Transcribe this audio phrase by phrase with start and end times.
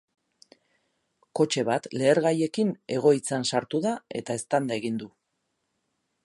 [1.39, 3.93] Kotxe bat lehergaiekin egoitzan sartu da
[4.23, 5.13] eta eztanda egin du.